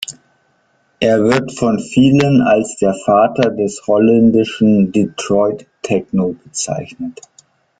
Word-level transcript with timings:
Er 0.99 1.19
wird 1.23 1.51
von 1.55 1.77
vielen 1.79 2.41
als 2.41 2.75
der 2.77 2.95
Vater 2.95 3.51
des 3.51 3.85
holländischen 3.85 4.91
Detroit 4.91 5.67
Techno 5.83 6.35
bezeichnet. 6.43 7.21